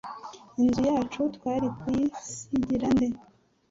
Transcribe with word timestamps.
Inzu 0.61 0.81
yacu 0.89 1.19
twari 1.35 1.67
kuyisigira 1.77 2.87
nde 2.95 3.07